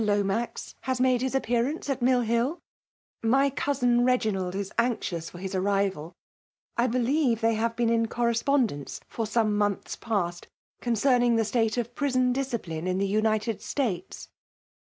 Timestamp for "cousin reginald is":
3.51-4.71